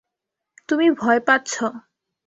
তুমি 0.69 0.87
ভয় 0.99 1.19
পাচ্ছ। 1.27 1.53